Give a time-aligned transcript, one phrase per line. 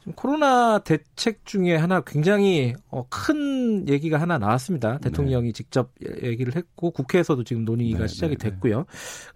[0.00, 4.98] 지금 코로나 대책 중에 하나 굉장히 어, 큰 얘기가 하나 나왔습니다.
[4.98, 5.52] 대통령이 네.
[5.52, 5.90] 직접
[6.22, 8.50] 얘기를 했고 국회에서도 지금 논의가 네, 시작이 네, 네.
[8.50, 8.86] 됐고요.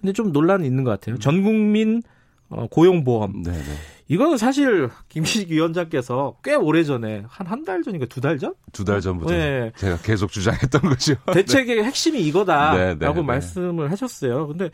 [0.01, 1.19] 근데 좀 논란이 있는 것 같아요.
[1.19, 2.03] 전 국민
[2.49, 3.43] 어, 고용보험.
[3.43, 3.57] 네네.
[3.59, 3.65] 네.
[4.09, 8.55] 이거는 사실 김기식 위원장께서 꽤 오래 전에 한 한 달 전인가 두 달 전?
[8.73, 9.73] 두 달 전부터 네.
[9.77, 11.15] 제가 계속 주장했던 거죠.
[11.33, 11.83] 대책의 네.
[11.85, 14.47] 핵심이 이거다라고 네, 네, 말씀을 하셨어요.
[14.49, 14.69] 근데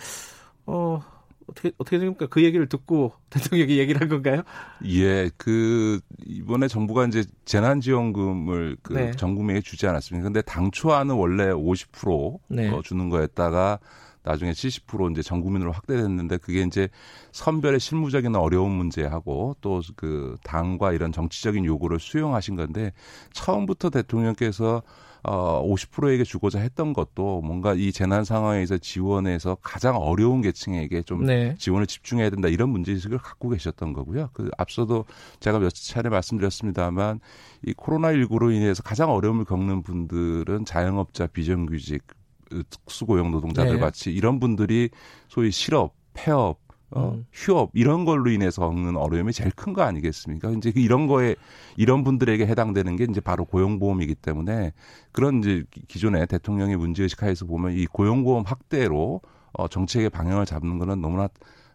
[0.66, 1.00] 어
[1.50, 2.26] 어떻게 어떻게 생각합니까?
[2.26, 4.42] 그 얘기를 듣고 대통령이 얘기를 한 건가요?
[4.86, 9.10] 예, 그 이번에 정부가 이제 재난지원금을 그 네.
[9.12, 10.24] 전 국민에게 주지 않았습니까?
[10.24, 12.68] 근데 당초와는 원래 50% 네.
[12.70, 13.78] 어, 주는 거였다가
[14.22, 16.88] 나중에 70% 이제 전 국민으로 확대됐는데 그게 이제
[17.32, 22.92] 선별의 실무적인 어려운 문제하고 또 그 당과 이런 정치적인 요구를 수용하신 건데
[23.32, 24.82] 처음부터 대통령께서
[25.22, 31.54] 어 50%에게 주고자 했던 것도 뭔가 이 재난 상황에서 지원해서 가장 어려운 계층에게 좀 네.
[31.58, 34.30] 지원을 집중해야 된다 이런 문제의식을 갖고 계셨던 거고요.
[34.32, 35.04] 그 앞서도
[35.40, 37.20] 제가 몇 차례 말씀드렸습니다만
[37.66, 42.02] 이 코로나19로 인해서 가장 어려움을 겪는 분들은 자영업자, 비정규직,
[42.70, 43.80] 특수고용 노동자들 네.
[43.80, 44.90] 같이 이런 분들이
[45.28, 46.58] 소위 실업, 폐업,
[46.92, 47.26] 어, 음.
[47.32, 50.50] 휴업 이런 걸로 인해서 겪는 어려움이 제일 큰 거 아니겠습니까?
[50.50, 51.36] 이제 이런 거에
[51.76, 54.72] 이런 분들에게 해당되는 게 이제 바로 고용보험이기 때문에
[55.12, 59.20] 그런 이제 기존의 대통령의 문제의식 하에서 보면 이 고용보험 확대로
[59.52, 61.28] 어, 정책의 방향을 잡는 거는 너무나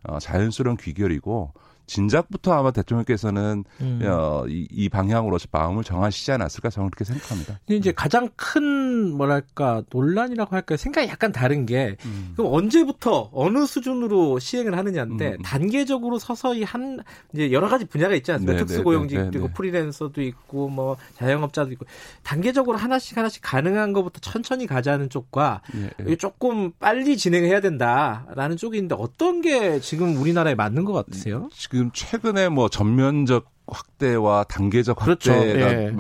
[0.04, 1.54] 어, 자연스러운 귀결이고
[1.88, 4.02] 진작부터 아마 대통령께서는 음.
[4.04, 7.60] 어, 이, 이 방향으로서 마음을 정하시지 않았을까 저는 그렇게 생각합니다.
[7.66, 10.78] 근데 이제 가장 큰 뭐랄까 논란이라고 할까요?
[10.78, 12.34] 생각이 약간 다른 게 음.
[12.36, 15.34] 그럼 언제부터 어느 수준으로 시행을 하느냐인데 음.
[15.34, 15.42] 음.
[15.42, 17.00] 단계적으로 서서히 한
[17.34, 18.54] 이제 여러 가지 분야가 있지 않습니까?
[18.54, 21.86] 네, 네 특수고용직 네, 네, 그리고 프리랜서도 있고 뭐 자영업자도 있고
[22.24, 26.16] 단계적으로 하나씩 하나씩 가능한 것부터 천천히 가자는 쪽과 예, 예.
[26.16, 31.50] 조금 빨리 진행해야 된다라는 쪽이 있는데 어떤 게 지금 우리나라에 맞는 것 같으세요?
[31.54, 35.34] 지금 지금 최근에 뭐 전면적 확대와 단계적 그렇죠.
[35.34, 35.92] 확대가 예.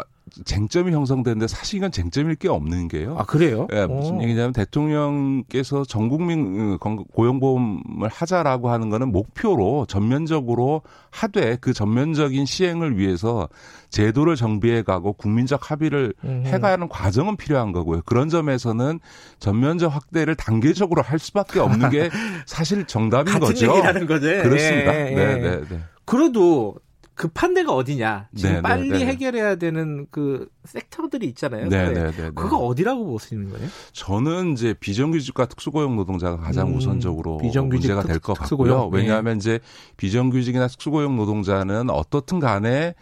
[0.43, 3.15] 쟁점이 형성되는데 사실 이건 쟁점일 게 없는 게요.
[3.17, 3.67] 아 그래요?
[3.73, 4.23] 예, 무슨 오.
[4.23, 6.77] 얘기냐면 대통령께서 전 국민 어,
[7.13, 10.81] 고용보험을 하자라고 하는 거는 목표로 전면적으로
[11.11, 13.47] 하되 그 전면적인 시행을 위해서
[13.89, 16.43] 제도를 정비해 가고 국민적 합의를 음.
[16.45, 18.01] 해가는 과정은 필요한 거고요.
[18.05, 18.99] 그런 점에서는
[19.39, 22.09] 전면적 확대를 단계적으로 할 수밖에 없는 게
[22.45, 23.71] 사실 정답인 같은 거죠.
[23.71, 24.27] 얘기라는 거죠.
[24.27, 24.95] 그렇습니다.
[24.95, 25.15] 예, 예.
[25.15, 25.79] 네, 네, 네.
[26.05, 26.75] 그래도
[27.15, 28.27] 급한 데가 어디냐?
[28.35, 29.05] 지금 네네, 빨리 네네.
[29.05, 31.69] 해결해야 되는 그 섹터들이 있잖아요.
[31.69, 33.67] 네네 그거 어디라고 보시는 거예요?
[33.93, 38.89] 저는 이제 비정규직과 특수고용 노동자가 가장 음, 우선적으로 비정규직, 문제가 될 것 같고요.
[38.91, 38.97] 네.
[38.99, 39.59] 왜냐하면 이제
[39.97, 42.95] 비정규직이나 특수고용 노동자는 어떻든 간에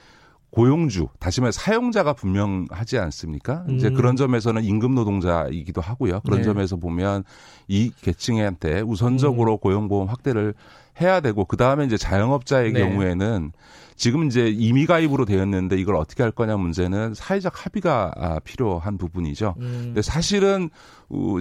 [0.53, 3.65] 고용주, 다시 말해 사용자가 분명하지 않습니까?
[3.67, 3.75] 음.
[3.75, 6.19] 이제 그런 점에서는 임금 노동자이기도 하고요.
[6.21, 6.43] 그런 네.
[6.43, 7.23] 점에서 보면
[7.67, 9.57] 이 계층한테 우선적으로 음.
[9.57, 10.53] 고용보험 확대를
[11.01, 12.81] 해야 되고 그 다음에 이제 자영업자의 네.
[12.81, 13.51] 경우에는
[13.95, 19.55] 지금 이제 임의 가입으로 되었는데 이걸 어떻게 할 거냐 문제는 사회적 합의가 아, 필요한 부분이죠.
[19.57, 19.81] 음.
[19.85, 20.69] 근데 사실은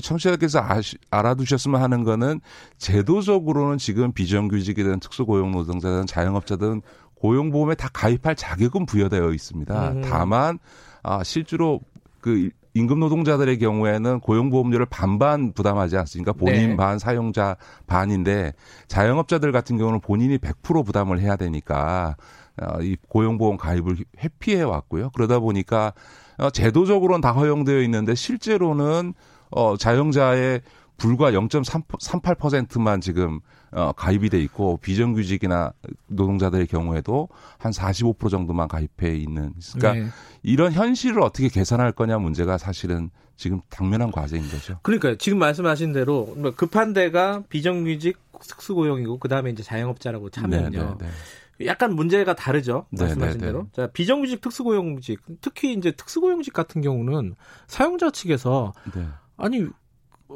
[0.02, 2.40] 청취자께서 아시, 알아두셨으면 하는 거는
[2.78, 6.82] 제도적으로는 지금 비정규직이든 특수고용노동자든 자영업자든
[7.22, 9.90] 고용보험에 다 가입할 자격은 부여되어 있습니다.
[9.92, 10.02] 음.
[10.02, 10.58] 다만
[11.04, 11.80] 아 실제로
[12.20, 16.32] 그 임금 노동자들의 경우에는 고용보험료를 반반 부담하지 않습니까?
[16.32, 16.76] 본인 네.
[16.76, 17.56] 반, 사용자
[17.86, 18.54] 반인데
[18.88, 22.16] 자영업자들 같은 경우는 본인이 100% 부담을 해야 되니까
[22.60, 25.10] 어, 이 고용보험 가입을 회피해 왔고요.
[25.10, 25.92] 그러다 보니까
[26.38, 29.14] 어, 제도적으로는 다 허용되어 있는데 실제로는
[29.50, 30.62] 어, 자영자의
[31.02, 33.40] 불과 0.38%만 지금
[33.72, 35.72] 어, 가입이 돼 있고 비정규직이나
[36.06, 37.28] 노동자들의 경우에도
[37.58, 39.52] 한 45% 정도만 가입해 있는.
[39.74, 40.12] 그러니까 네.
[40.44, 44.78] 이런 현실을 어떻게 개선할 거냐 문제가 사실은 지금 당면한 과제인 거죠.
[44.82, 50.70] 그러니까 지금 말씀하신 대로 뭐 급한 데가 비정규직 특수고용이고 그 다음에 이제 자영업자라고 차면요.
[50.70, 51.10] 네, 네,
[51.58, 51.66] 네.
[51.66, 52.86] 약간 문제가 다르죠.
[52.90, 53.52] 네, 말씀하신 네네.
[53.52, 53.66] 대로.
[53.72, 57.34] 자, 비정규직 특수고용직, 특히 이제 특수고용직 같은 경우는
[57.66, 59.04] 사용자 측에서 네.
[59.36, 59.66] 아니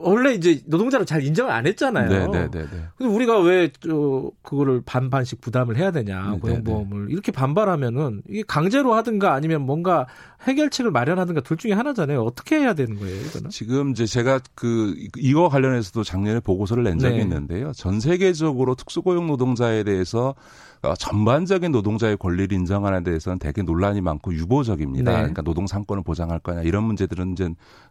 [0.03, 2.09] 원래 이제 노동자를 잘 인정을 안 했잖아요.
[2.09, 2.33] 네네네.
[2.33, 2.83] 네, 네, 네.
[2.97, 9.33] 근데 우리가 왜 저 그거를 반반씩 부담을 해야 되냐 고용보험을 이렇게 반발하면은 이게 강제로 하든가
[9.33, 10.07] 아니면 뭔가
[10.43, 12.23] 해결책을 마련하든가 둘 중에 하나잖아요.
[12.23, 13.51] 어떻게 해야 되는 거예요, 이거는?
[13.51, 17.23] 지금 이제 제가 그 이거 관련해서도 작년에 보고서를 낸 적이 네.
[17.23, 17.73] 있는데요.
[17.73, 20.35] 전 세계적으로 특수고용 노동자에 대해서
[20.83, 25.11] 어, 전반적인 노동자의 권리를 인정하는 데에서는 되게 논란이 많고 유보적입니다.
[25.11, 25.17] 네.
[25.19, 27.49] 그러니까 노동 상권을 보장할 거냐 이런 문제들은 이제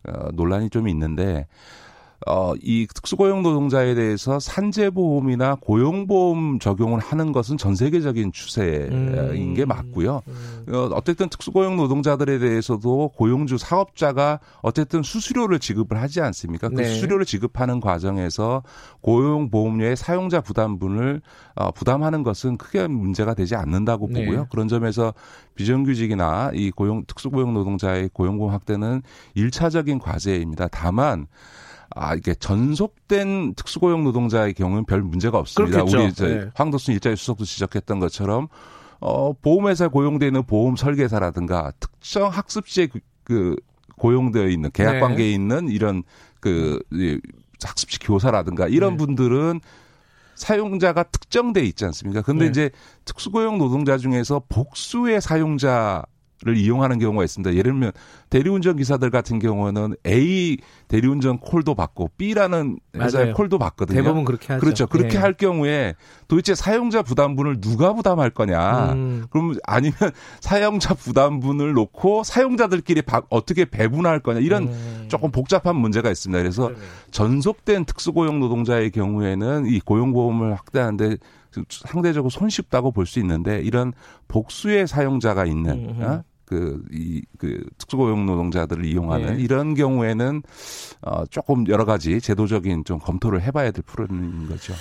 [0.08, 1.48] 어, 논란이 좀 있는데
[2.28, 9.54] 어, 이 특수고용 노동자에 대해서 산재보험이나 고용보험 적용을 하는 것은 전 세계적인 추세인 음.
[9.54, 10.22] 게 맞고요.
[10.28, 10.66] 음.
[10.74, 16.70] 어, 어쨌든 특수고용 노동자들에 대해서도 고용주 사업자가 어쨌든 수수료를 지급을 하지 않습니까?
[16.70, 16.86] 그 네.
[16.86, 18.64] 수수료를 지급하는 과정에서
[19.02, 21.22] 고용보험료의 사용자 부담분을
[21.56, 24.26] 어, 부담하는 것은 크게 문제가 되지 않는다고 네.
[24.26, 24.48] 보고요.
[24.50, 25.14] 그런 점에서
[25.56, 29.04] 비정규직이나 이 고용 특수고용 노동자의 고용보험 확대는
[29.36, 30.68] 일차적인 과제입니다.
[30.70, 31.28] 다만
[31.90, 35.78] 아, 이게 전속된 특수고용 노동자의 경우는 별 문제가 없습니다.
[35.78, 35.98] 그렇겠죠.
[35.98, 36.52] 우리 이제 네.
[36.56, 38.48] 황도순 일자리 수석도 지적했던 것처럼
[39.00, 43.56] 어, 보험회사에 고용되어 있는 보험 설계사라든가 특정 학습지에 그, 그
[43.98, 45.00] 고용되어 있는 계약 네.
[45.00, 46.04] 관계에 있는 이런
[46.40, 46.82] 그
[47.64, 48.98] 학습지 교사라든가 이런 네.
[48.98, 49.62] 분들은
[50.36, 52.22] 사용자가 특정돼 있지 않습니까?
[52.22, 52.50] 근데 네.
[52.50, 52.70] 이제
[53.06, 56.04] 특수고용 노동자 중에서 복수의 사용자
[56.46, 57.56] 를 이용하는 경우가 있습니다.
[57.56, 57.92] 예를 들면
[58.30, 60.58] 대리운전 기사들 같은 경우는 A
[60.88, 63.36] 대리운전 콜도 받고 B라는 회사의 맞아요.
[63.36, 64.00] 콜도 받거든요.
[64.00, 64.62] 대부분 그렇게 하죠.
[64.62, 64.86] 그렇죠.
[64.86, 65.18] 그렇게 네.
[65.18, 65.96] 할 경우에
[66.28, 68.94] 도대체 사용자 부담분을 누가 부담할 거냐?
[68.94, 69.26] 음.
[69.32, 69.96] 그럼 아니면
[70.40, 74.40] 사용자 부담분을 놓고 사용자들끼리 바, 어떻게 배분할 거냐?
[74.40, 75.06] 이런 음.
[75.08, 76.40] 조금 복잡한 문제가 있습니다.
[76.40, 76.76] 그래서 네
[77.10, 81.18] 전속된 특수고용 노동자의 경우에는 이 고용보험을 확대하는데
[81.70, 83.94] 상대적으로 손쉽다고 볼 수 있는데 이런
[84.28, 86.24] 복수의 사용자가 있는 어?
[86.46, 89.44] 그, 이, 그, 특수고용 노동자들을 이용하는 네.
[89.44, 90.44] 이런 경우에는,
[91.02, 94.74] 어, 조금 여러 가지 제도적인 좀 검토를 해봐야 될 프로인 거죠.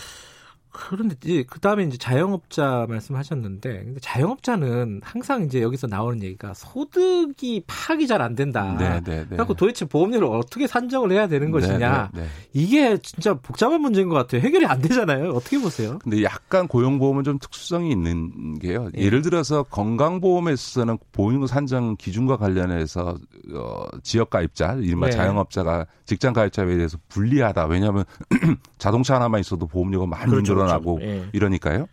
[0.75, 7.63] 그런데 이제 그 다음에 이제 자영업자 말씀하셨는데 근데 자영업자는 항상 이제 여기서 나오는 얘기가 소득이
[7.67, 8.77] 파악이 잘 안 된다.
[8.79, 9.27] 네, 네, 네.
[9.29, 12.11] 그래서 도대체 보험료를 어떻게 산정을 해야 되는 것이냐.
[12.13, 14.41] 네, 네, 네, 이게 진짜 복잡한 문제인 것 같아요.
[14.41, 15.31] 해결이 안 되잖아요.
[15.31, 15.99] 어떻게 보세요?
[16.03, 18.89] 근데 약간 고용보험은 좀 특수성이 있는 게요.
[18.97, 19.11] 예.
[19.11, 23.17] 를 들어서 건강보험에서는 보험료 산정 기준과 관련해서
[23.53, 27.67] 어, 지역가입자, 이른바 자영업자가 직장가입자에 대해서 불리하다.
[27.67, 28.05] 왜냐하면
[28.79, 30.55] 자동차 하나만 있어도 보험료가 많이 그렇죠.
[30.55, 31.11] 늘어 나고 그렇죠.
[31.11, 31.29] 예.
[31.33, 31.87] 이러니까요.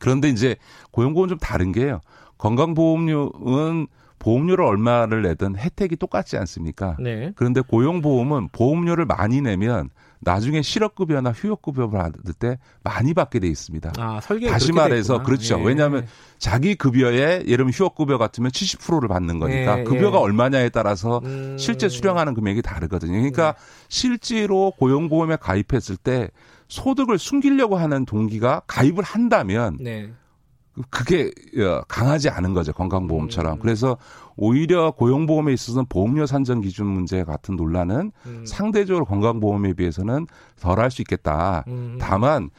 [0.00, 0.56] 그런데 이제
[0.92, 2.00] 고용보험 좀 다른 게요.
[2.38, 3.86] 건강보험료는
[4.18, 6.96] 보험료를 얼마를 내든 혜택이 똑같지 않습니까?
[7.00, 7.32] 네.
[7.34, 9.88] 그런데 고용보험은 보험료를 많이 내면
[10.20, 13.92] 나중에 실업급여나 휴업급여를 받을 때 많이 받게 돼 있습니다.
[13.98, 15.58] 아, 다시 말해서 그렇죠.
[15.58, 15.64] 예.
[15.64, 16.06] 왜냐하면
[16.38, 19.84] 자기 급여에 예를 들면 휴업급여 같으면 70%를 받는 거니까 예.
[19.84, 20.22] 급여가 예.
[20.22, 21.56] 얼마냐에 따라서 음.
[21.58, 23.12] 실제 수령하는 금액이 다르거든요.
[23.12, 23.58] 그러니까 네.
[23.88, 26.28] 실제로 고용보험에 가입했을 때
[26.70, 30.10] 소득을 숨기려고 하는 동기가 가입을 한다면 네.
[30.88, 33.54] 그게 어, 강하지 않은 거죠 건강보험처럼.
[33.54, 33.58] 음.
[33.60, 33.98] 그래서
[34.36, 38.46] 오히려 고용보험에 있어서는 보험료 산정 기준 문제 같은 논란은 음.
[38.46, 40.26] 상대적으로 건강보험에 비해서는
[40.60, 41.64] 덜 할 수 있겠다.
[41.68, 41.98] 음.
[42.00, 42.50] 다만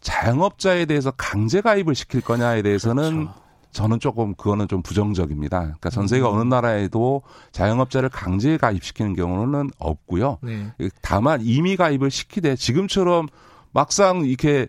[0.00, 3.42] 자영업자에 대해서 강제 가입을 시킬 거냐에 대해서는 그렇죠.
[3.70, 5.60] 저는 조금 그거는 좀 부정적입니다.
[5.60, 6.34] 그러니까 전 세계 음.
[6.34, 7.22] 어느 나라에도
[7.52, 10.38] 자영업자를 강제 가입시키는 경우는 없고요.
[10.42, 10.66] 네.
[11.00, 13.28] 다만 이미 가입을 시키되 지금처럼
[13.72, 14.68] 막상 이렇게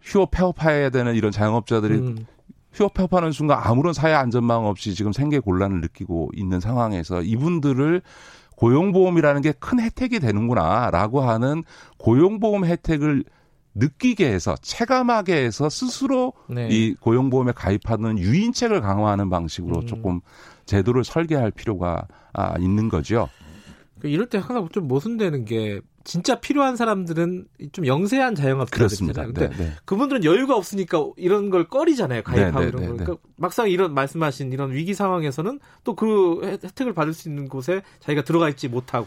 [0.00, 2.26] 휴업 폐업해야 되는 이런 자영업자들이 음.
[2.72, 8.02] 휴업 폐업하는 순간 아무런 사회 안전망 없이 지금 생계 곤란을 느끼고 있는 상황에서 이분들을
[8.56, 11.64] 고용보험이라는 게 큰 혜택이 되는구나라고 하는
[11.98, 13.24] 고용보험 혜택을
[13.74, 16.68] 느끼게 해서 체감하게 해서 스스로 네.
[16.70, 19.86] 이 고용보험에 가입하는 유인책을 강화하는 방식으로 음.
[19.86, 20.20] 조금
[20.66, 23.28] 제도를 설계할 필요가 아, 있는 거죠.
[24.02, 29.26] 그 이럴 때 항상 좀 모순되는 게 진짜 필요한 사람들은 좀 영세한 자영업자들입니다.
[29.26, 29.72] 근데 네, 네.
[29.84, 32.24] 그분들은 여유가 없으니까 이런 걸 꺼리잖아요.
[32.24, 32.96] 가입하고 네, 네 이런 네, 걸.
[32.96, 33.04] 네.
[33.04, 38.24] 그러니까 막상 이런 말씀하신 이런 위기 상황에서는 또 그 혜택을 받을 수 있는 곳에 자기가
[38.24, 39.06] 들어가 있지 못하고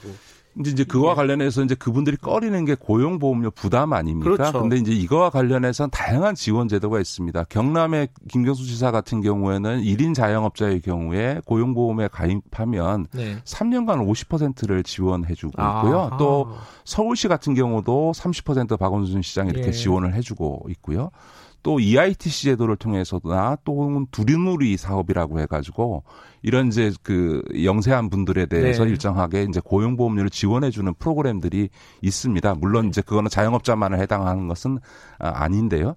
[0.60, 1.16] 이제 이제 그와 네.
[1.16, 4.30] 관련해서 이제 그분들이 꺼리는 게 고용보험료 부담 아닙니까?
[4.30, 4.62] 그렇죠.
[4.62, 7.44] 근데 이제 이거와 관련해서 다양한 지원 제도가 있습니다.
[7.46, 13.38] 경남의 김경수 지사 같은 경우에는 1인 자영업자의 경우에 고용보험에 가입하면 네.
[13.44, 16.10] 3년간 50%를 지원해 주고 있고요.
[16.12, 16.18] 아.
[16.18, 16.54] 또
[16.86, 19.72] 서울시 같은 경우도 30% 박원순 시장 이렇게 예.
[19.72, 21.10] 지원을 해 주고 있고요.
[21.66, 26.04] 또 EITC 제도를 통해서나 또 두리누리 사업이라고 해가지고
[26.44, 28.92] 이런 이제 그 영세한 분들에 대해서 네.
[28.92, 31.70] 일정하게 이제 고용보험료를 지원해주는 프로그램들이
[32.04, 32.54] 있습니다.
[32.60, 34.78] 물론 이제 그거는 자영업자만을 해당하는 것은
[35.18, 35.96] 아, 아닌데요.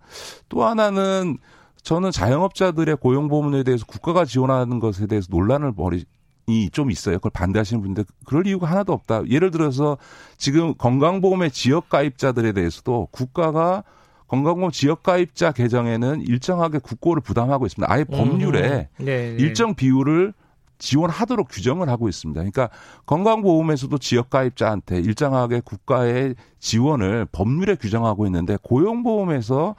[0.48, 1.36] 또 하나는
[1.82, 6.06] 저는 자영업자들의 고용보험료에 대해서 국가가 지원하는 것에 대해서 논란을 벌이
[6.46, 7.16] 이좀 있어요.
[7.16, 9.28] 그걸 반대하시는 분들 그럴 이유가 하나도 없다.
[9.28, 9.98] 예를 들어서
[10.38, 13.84] 지금 건강보험의 지역 가입자들에 대해서도 국가가
[14.28, 17.92] 건강보험 지역가입자 개정에는 일정하게 국고를 부담하고 있습니다.
[17.92, 19.04] 아예 법률에 음.
[19.04, 19.36] 네, 네.
[19.38, 20.32] 일정 비율을
[20.78, 22.38] 지원하도록 규정을 하고 있습니다.
[22.38, 22.68] 그러니까
[23.06, 29.74] 건강보험에서도 지역가입자한테 일정하게 국가의 지원을 법률에 규정하고 있는데 고용보험에서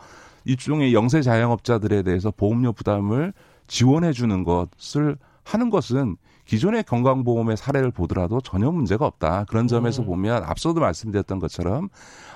[0.45, 3.33] 일종의 영세 자영업자들에 대해서 보험료 부담을
[3.67, 9.45] 지원해 주는 것을 하는 것은 기존의 건강보험의 사례를 보더라도 전혀 문제가 없다.
[9.47, 10.07] 그런 점에서 음.
[10.07, 11.89] 보면 앞서도 말씀드렸던 것처럼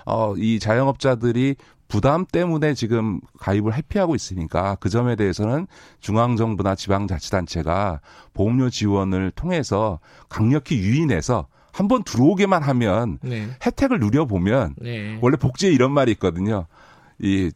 [0.05, 1.55] 어, 이 자영업자들이
[1.93, 5.67] 부담 때문에 지금 가입을 회피하고 있으니까 그 점에 대해서는
[5.99, 8.01] 중앙정부나 지방자치단체가
[8.33, 13.47] 보험료 지원을 통해서 강력히 유인해서 한번 들어오게만 하면 네.
[13.63, 15.19] 혜택을 누려보면 네.
[15.21, 16.65] 원래 복지에 이런 말이 있거든요.
[17.19, 17.51] 이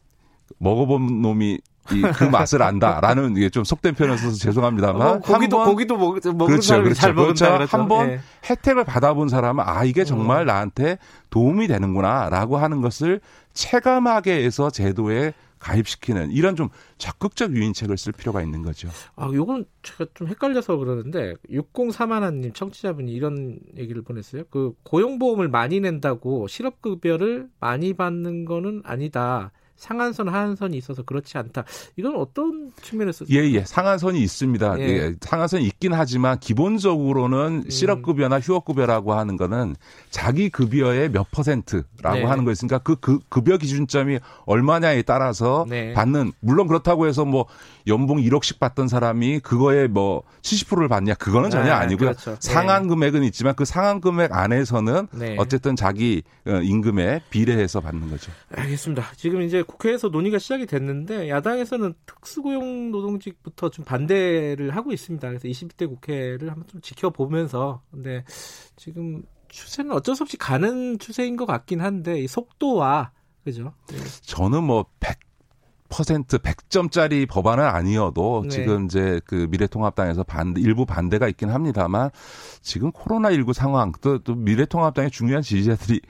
[0.60, 1.60] 먹어본 놈이
[1.92, 6.20] 이 그 맛을 안다라는 이게 좀 속된 표현을 써서 죄송합니다만 어, 고기도 번, 고기도 먹,
[6.24, 7.58] 먹는 그렇죠, 사람이 그렇죠, 잘 먹는다 그렇죠.
[7.58, 7.78] 그렇죠.
[7.78, 8.20] 한번 네.
[8.50, 10.48] 혜택을 받아본 사람은 아 이게 정말 음.
[10.48, 10.98] 나한테
[11.30, 13.22] 도움이 되는구나라고 하는 것을
[13.54, 18.90] 체감하게 해서 제도에 가입시키는 이런 좀 적극적 유인책을 쓸 필요가 있는 거죠.
[19.16, 24.44] 아, 요건 제가 좀 헷갈려서 그러는데 6031님 청취자분이 이런 얘기를 보냈어요.
[24.52, 29.52] 그 고용보험을 많이 낸다고 실업급여를 많이 받는 거는 아니다.
[29.78, 31.64] 상한선 하한선이 있어서 그렇지 않다.
[31.96, 33.26] 이건 어떤 측면에서?
[33.30, 33.64] 예, 예.
[33.64, 34.80] 상한선이 있습니다.
[34.80, 34.84] 예.
[34.84, 35.16] 예.
[35.22, 37.70] 상한선이 있긴 하지만 기본적으로는 음.
[37.70, 39.76] 실업급여나 휴업급여라고 하는 거는
[40.10, 42.24] 자기 급여의 몇 퍼센트라고 네.
[42.24, 45.94] 하는 거 있으니까 그, 그 급여 기준점이 얼마냐에 따라서 네.
[45.94, 47.46] 받는 물론 그렇다고 해서 뭐
[47.86, 52.12] 연봉 1억씩 받던 사람이 그거에 뭐 70%를 받냐 그거는 전혀 아, 아니고요.
[52.12, 52.36] 그렇죠.
[52.40, 52.90] 상한 네.
[52.90, 55.36] 금액은 있지만 그 상한 금액 안에서는 네.
[55.38, 58.32] 어쨌든 자기 어, 임금에 비례해서 받는 거죠.
[58.56, 59.12] 알겠습니다.
[59.16, 65.28] 지금 이제 국회에서 논의가 시작이 됐는데 야당에서는 특수고용 노동직부터 좀 반대를 하고 있습니다.
[65.28, 68.24] 그래서 20대 국회를 한번 좀 지켜보면서 근데
[68.76, 73.12] 지금 추세는 어쩔 수 없이 가는 추세인 것 같긴 한데 이 속도와
[73.44, 73.74] 그죠?
[73.88, 73.98] 네.
[74.24, 75.20] 저는 뭐 100,
[75.90, 78.50] 퍼센트 100점짜리 법안은 아니어도 네.
[78.50, 82.10] 지금 이제 그 미래통합당에서 반대 일부 반대가 있긴 합니다만
[82.62, 86.08] 지금 코로나 19 상황 또, 또 미래통합당의 중요한 지지자들이 그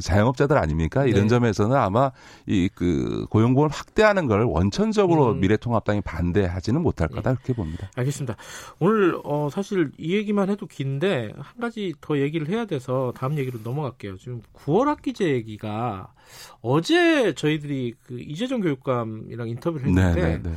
[0.00, 1.04] 자영업자들 아닙니까?
[1.04, 1.28] 이런 네.
[1.28, 2.10] 점에서는 아마
[2.46, 5.40] 이 그 고용보험을 확대하는 걸 원천적으로 음.
[5.40, 7.36] 미래통합당이 반대하지는 못할 거다 네.
[7.36, 7.90] 그렇게 봅니다.
[7.96, 8.36] 알겠습니다.
[8.78, 13.60] 오늘 어 사실 이 얘기만 해도 긴데 한 가지 더 얘기를 해야 돼서 다음 얘기로
[13.64, 14.16] 넘어갈게요.
[14.18, 16.12] 지금 9월 학기제 얘기가
[16.60, 20.56] 어제 저희들이 그 이재정 교육감이랑 인터뷰를 했는데 네, 네, 네.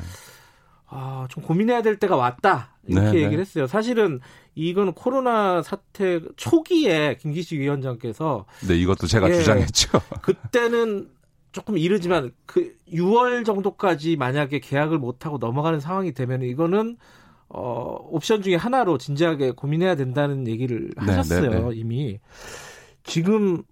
[0.93, 2.75] 아, 좀 고민해야 될 때가 왔다.
[2.86, 3.24] 이렇게 네네.
[3.24, 3.65] 얘기를 했어요.
[3.65, 4.19] 사실은
[4.55, 9.89] 이건 코로나 사태 초기에 김기식 위원장께서 네, 이것도 제가 예, 주장했죠.
[10.21, 11.10] 그때는
[11.53, 16.98] 조금 이르지만 그 6월 정도까지 만약에 계약을 못 하고 넘어가는 상황이 되면 이거는
[17.48, 21.75] 어 옵션 중에 하나로 진지하게 고민해야 된다는 얘기를 하셨어요, 네네네.
[21.75, 22.19] 이미.
[23.03, 23.63] 지금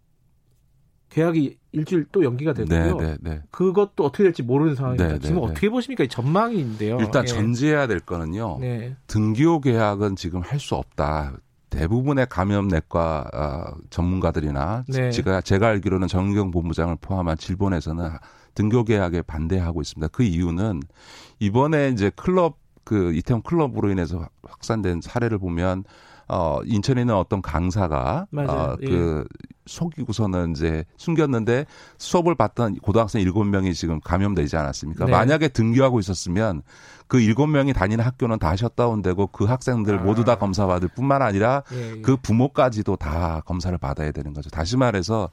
[1.09, 2.97] 계약이 일주일 또 연기가 되고요.
[2.97, 3.41] 네, 네, 네.
[3.51, 5.07] 그것도 어떻게 될지 모르는 상황입니다.
[5.07, 5.47] 네, 네 지금 네.
[5.47, 6.05] 어떻게 보십니까?
[6.07, 6.97] 전망인데요.
[6.99, 7.27] 일단 예.
[7.27, 8.57] 전제해야 될 거는요.
[8.59, 8.95] 네.
[9.07, 11.37] 등기호 계약은 지금 할 수 없다.
[11.69, 18.09] 대부분의 감염내과 어, 전문가들이나 제가 제가 알기로는 정경 본부장을 포함한 질본에서는
[18.55, 20.07] 등교 계약에 반대하고 있습니다.
[20.09, 20.81] 그 이유는
[21.39, 25.83] 이번에 이제 클럽 그 이태원 클럽으로 인해서 확산된 사례를 보면
[26.29, 29.49] 어 인천에 있는 어떤 강사가 어, 그 예.
[29.65, 31.65] 속이고서는 이제 숨겼는데
[31.97, 35.05] 수업을 받던 고등학생 7명이 지금 감염되지 않았습니까?
[35.05, 35.11] 네.
[35.11, 36.61] 만약에 등교하고 있었으면
[37.07, 40.01] 그 7명이 다니는 학교는 다 셧다운되고 그 학생들 아.
[40.01, 42.01] 모두 다 검사받을 뿐만 아니라 예, 예.
[42.01, 44.49] 그 부모까지도 다 검사를 받아야 되는 거죠.
[44.49, 45.29] 다시 말해서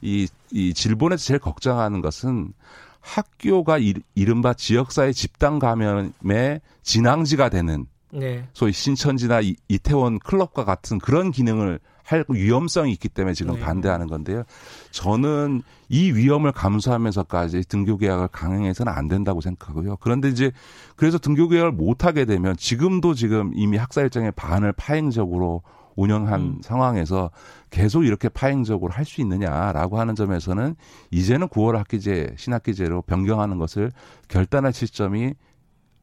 [0.00, 2.52] 이, 이 질본에서 제일 걱정하는 것은
[3.00, 8.46] 학교가 이, 이른바 지역사회 집단 감염의 진앙지가 되는 네.
[8.52, 13.60] 소위 신천지나 이, 이태원 클럽과 같은 그런 기능을 할 위험성이 있기 때문에 지금 네.
[13.60, 14.42] 반대하는 건데요.
[14.90, 19.96] 저는 이 위험을 감수하면서까지 등교 계약을 강행해서는 안 된다고 생각하고요.
[20.00, 20.50] 그런데 이제
[20.96, 25.62] 그래서 등교 계약을 못 하게 되면 지금도 지금 이미 학사 일정의 반을 파행적으로
[25.94, 26.60] 운영한 음.
[26.62, 27.30] 상황에서
[27.70, 30.74] 계속 이렇게 파행적으로 할 수 있느냐라고 하는 점에서는
[31.10, 33.92] 이제는 9월 학기제 신학기제로 변경하는 것을
[34.28, 35.34] 결단할 시점이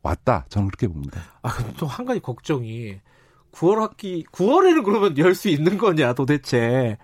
[0.01, 0.46] 왔다.
[0.50, 1.22] 저는 그렇게 봅니다.
[1.41, 2.96] 아, 또 한 가지 걱정이
[3.51, 6.98] 9월 학기 9월에는 그러면 열 수 있는 거냐 도대체.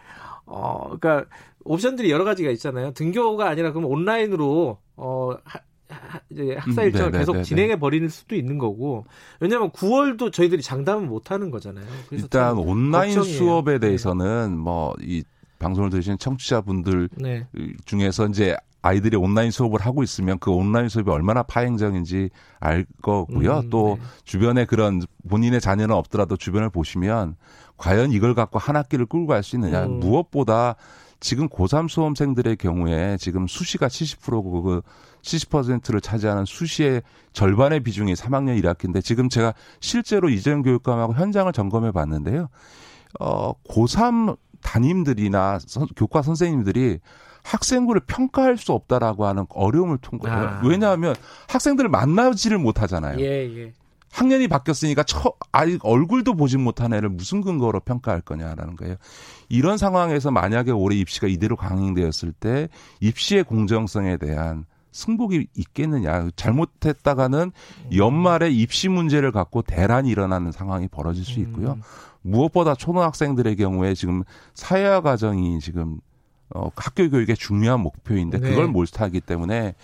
[0.46, 1.30] 어, 그러니까
[1.64, 2.92] 옵션들이 여러 가지가 있잖아요.
[2.92, 5.60] 등교가 아니라 그럼 온라인으로 어 하,
[5.90, 9.06] 하, 이제 학사 음, 일정을 음, 계속 진행해 버리는 수도 있는 거고.
[9.40, 11.86] 왜냐하면 9월도 저희들이 장담은 못 하는 거잖아요.
[12.12, 13.38] 일단 온라인 걱정이에요.
[13.38, 13.80] 수업에 네.
[13.80, 14.56] 대해서는 네.
[14.58, 15.24] 뭐 뭐이
[15.60, 17.48] 방송을 들으시는 청취자분들 네.
[17.86, 23.62] 중에서 이제 아이들이 온라인 수업을 하고 있으면 그 온라인 수업이 얼마나 파행적인지 알 거고요.
[23.62, 24.06] 음, 또 네.
[24.25, 27.36] 주변에 그런 본인의 자녀는 없더라도 주변을 보시면
[27.77, 29.86] 과연 이걸 갖고 한 학기를 끌고 갈 수 있느냐.
[29.86, 30.00] 음.
[30.00, 30.75] 무엇보다
[31.20, 34.82] 지금 고3 수험생들의 경우에 지금 수시가 70%고 그
[35.24, 37.01] 70%를 차지하는 수시의
[37.34, 42.50] 절반의 비중이 3학년 1학기인데 지금 제가 실제로 이재용 교육감하고 현장을 점검해 봤는데요.
[43.20, 47.00] 어, 고3 담임들이나 선, 교과 선생님들이
[47.46, 50.48] 학생들을 평가할 수 없다라고 하는 어려움을 통과해요.
[50.48, 50.62] 아.
[50.66, 51.16] 왜냐하면
[51.48, 53.20] 학생들을 만나지를 못하잖아요.
[53.20, 53.74] 예, 예.
[54.12, 58.96] 학년이 바뀌었으니까 처, 아직 얼굴도 보지 못한 애를 무슨 근거로 평가할 거냐라는 거예요.
[59.50, 62.70] 이런 상황에서 만약에 올해 입시가 이대로 강행되었을 때
[63.02, 66.30] 입시의 공정성에 대한 승복이 있겠느냐.
[66.38, 67.52] 잘못했다가는
[67.96, 71.74] 연말에 입시 문제를 갖고 대란이 일어나는 상황이 벌어질 수 있고요.
[71.74, 71.82] 음.
[72.22, 74.24] 무엇보다 초등학생들의 경우에 지금
[74.54, 76.00] 사회화 과정이 지금
[76.50, 78.50] 어, 학교 교육의 중요한 목표인데 네.
[78.50, 79.75] 그걸 몰수하기 때문에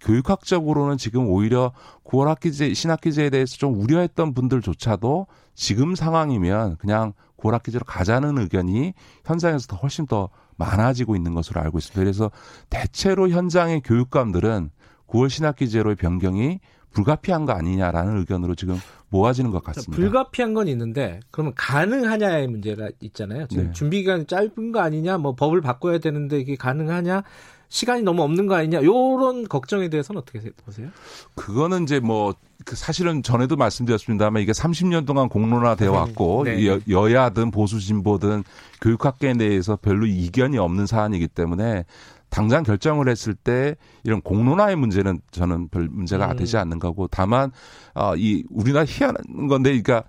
[0.00, 1.72] 교육학적으로는 지금 오히려
[2.04, 8.94] 9월 학기제 신학기제에 대해서 좀 우려했던 분들조차도 지금 상황이면 그냥 9월 학기제로 가자는 의견이
[9.24, 12.00] 현장에서 더 훨씬 더 많아지고 있는 것으로 알고 있습니다.
[12.00, 12.30] 그래서
[12.68, 14.70] 대체로 현장의 교육감들은
[15.08, 16.60] 9월 신학기제로의 변경이
[16.92, 18.76] 불가피한 거 아니냐라는 의견으로 지금
[19.10, 19.96] 모아지는 것 같습니다.
[19.96, 23.46] 불가피한 건 있는데 그러면 가능하냐의 문제가 있잖아요.
[23.48, 23.72] 지금 네.
[23.72, 27.22] 준비 기간이 짧은 거 아니냐, 뭐 법을 바꿔야 되는데 이게 가능하냐,
[27.68, 30.88] 시간이 너무 없는 거 아니냐, 요런 걱정에 대해서는 어떻게 보세요?
[31.34, 36.66] 그거는 이제 뭐그 사실은 전에도 말씀드렸습니다만 이게 30년 동안 공론화되어 왔고 네.
[36.66, 38.44] 여, 여야든 보수 진보든
[38.80, 41.84] 교육학계 내에서 별로 이견이 없는 사안이기 때문에
[42.30, 46.36] 당장 결정을 했을 때 이런 공론화의 문제는 저는 별 문제가 음.
[46.36, 47.50] 되지 않는 거고 다만
[47.94, 50.04] 어, 이 우리나라 희한한 건데 그러니까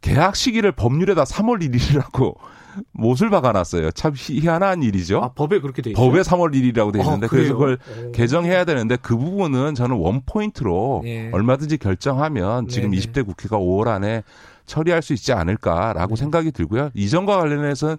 [0.00, 2.36] 계약 시기를 법률에다 3월 1일이라고
[2.92, 3.90] 못을 박아놨어요.
[3.92, 5.20] 참 희한한 일이죠.
[5.22, 6.06] 아, 법에 그렇게 돼 있어요?
[6.06, 8.12] 법에 3월 1일이라고 돼 아, 있는데 아, 그래서 그걸 오.
[8.12, 11.30] 개정해야 되는데 그 부분은 저는 원 포인트로 네.
[11.32, 13.02] 얼마든지 결정하면 지금 네네.
[13.02, 14.22] 20대 국회가 5월 안에
[14.66, 16.20] 처리할 수 있지 않을까라고 네.
[16.20, 16.90] 생각이 들고요.
[16.94, 17.96] 이전과 관련해서는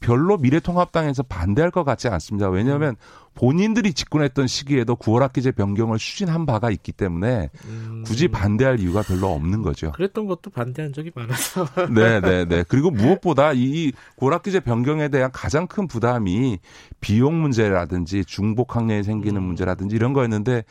[0.00, 2.48] 별로 미래통합당에서 반대할 것 같지 않습니다.
[2.48, 3.26] 왜냐하면 음.
[3.36, 8.02] 본인들이 집권했던 시기에도 9월 학기제 변경을 추진한 바가 있기 때문에 음.
[8.04, 9.92] 굳이 반대할 이유가 별로 없는 거죠.
[9.92, 11.66] 그랬던 것도 반대한 적이 많아서.
[11.94, 12.64] 네, 네, 네.
[12.66, 16.58] 그리고 무엇보다 이 9월 학기제 변경에 대한 가장 큰 부담이
[17.00, 19.46] 비용 문제라든지 중복 학년이 생기는 음.
[19.46, 20.64] 문제라든지 이런 거였는데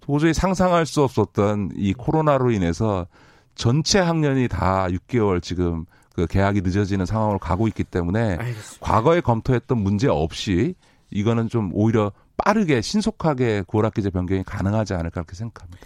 [0.00, 3.06] 도저히 상상할 수 없었던 이 코로나로 인해서
[3.54, 5.84] 전체 학년이 다 6개월 지금
[6.14, 8.86] 그 계약이 늦어지는 상황으로 가고 있기 때문에 알겠습니다.
[8.86, 10.74] 과거에 검토했던 문제 없이
[11.10, 15.78] 이거는 좀 오히려 빠르게 신속하게 9월 학기제 변경이 가능하지 않을까 그렇게 생각합니다.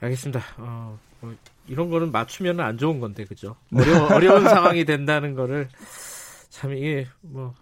[0.00, 0.42] 알겠습니다.
[0.58, 1.34] 어, 뭐
[1.66, 3.56] 이런 거는 맞추면 안 좋은 건데 그죠?
[3.74, 5.68] 어려 어려운 상황이 된다는 거를
[6.50, 7.54] 참 이게 뭐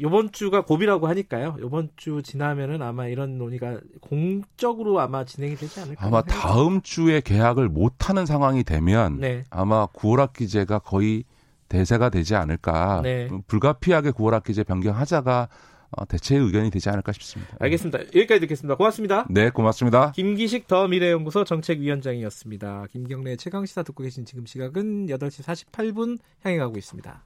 [0.00, 1.56] 요번 주가 고비라고 하니까요.
[1.60, 6.06] 요번 주 지나면은 아마 이런 논의가 공적으로 아마 진행이 되지 않을까.
[6.06, 9.44] 아마 다음 주에 계약을 못 하는 상황이 되면 네.
[9.50, 11.24] 아마 9월 학기제가 거의
[11.68, 13.00] 대세가 되지 않을까.
[13.02, 13.28] 네.
[13.46, 15.48] 불가피하게 9월 학기제 변경하자가
[15.90, 17.56] 어, 대체의 의견이 되지 않을까 싶습니다.
[17.60, 18.00] 알겠습니다.
[18.00, 18.76] 여기까지 듣겠습니다.
[18.76, 19.26] 고맙습니다.
[19.30, 20.12] 네, 고맙습니다.
[20.12, 22.86] 김기식 더 미래연구소 정책위원장이었습니다.
[22.90, 27.24] 김경래 최강 시사 듣고 계신 지금 시각은 8시 48분 향해 가고 있습니다.